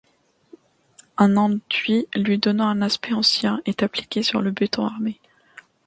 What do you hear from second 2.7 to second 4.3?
aspect ancien est appliqué